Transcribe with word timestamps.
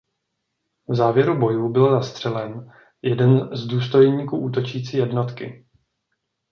V 0.87 0.95
závěru 0.95 1.39
bojů 1.39 1.69
byl 1.69 1.91
zastřelen 1.91 2.71
i 3.01 3.09
jeden 3.09 3.49
z 3.55 3.65
důstojníků 3.65 4.37
útočící 4.37 4.97
jednotky. 4.97 5.65